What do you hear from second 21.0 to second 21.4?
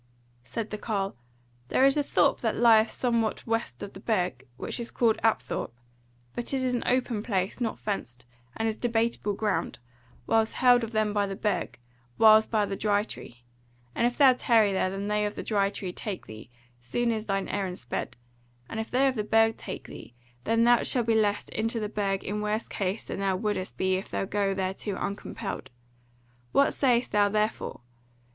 thou be